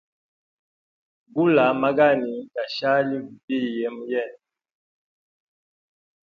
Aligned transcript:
Gula 1.33 1.65
magani 1.81 2.31
gashali 2.53 3.15
gubiye 3.25 3.85
mu 3.95 4.03
yende. 4.11 4.41